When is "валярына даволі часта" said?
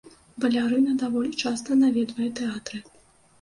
0.45-1.77